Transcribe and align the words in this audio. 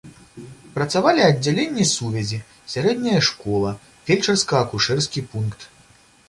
Працавалі 0.77 1.21
аддзяленне 1.25 1.85
сувязі, 1.89 2.39
сярэдняя 2.77 3.19
школа, 3.29 3.75
фельчарска-акушэрскі 4.09 5.25
пункт. 5.37 5.69